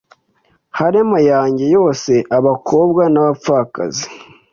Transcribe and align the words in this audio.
Harem 0.77 1.11
yanjye 1.31 1.65
yose 1.75 2.13
abakobwa 2.37 3.03
nabapfakazi 3.13 4.07